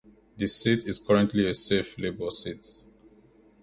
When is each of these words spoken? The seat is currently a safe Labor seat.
The 0.35 0.47
seat 0.47 0.87
is 0.87 0.97
currently 0.97 1.47
a 1.47 1.53
safe 1.53 1.95
Labor 1.99 2.31
seat. 2.31 2.65